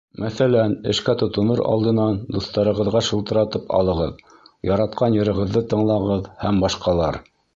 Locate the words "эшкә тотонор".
0.93-1.59